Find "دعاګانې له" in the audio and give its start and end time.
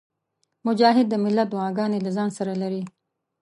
1.51-2.11